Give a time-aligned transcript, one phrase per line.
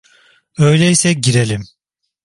[0.57, 1.67] Öyleyse girelim.